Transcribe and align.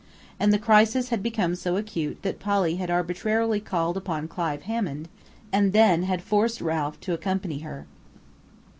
And 0.39 0.51
the 0.51 0.57
crisis 0.57 1.09
had 1.09 1.21
become 1.21 1.53
so 1.53 1.77
acute 1.77 2.23
that 2.23 2.39
Polly 2.39 2.77
had 2.77 2.89
arbitrarily 2.89 3.59
called 3.59 3.95
upon 3.95 4.27
Clive 4.27 4.63
Hammond 4.63 5.09
and 5.53 5.73
then 5.73 6.01
had 6.01 6.23
forced 6.23 6.59
Ralph 6.59 6.99
to 7.01 7.13
accompany 7.13 7.59
her. 7.59 7.85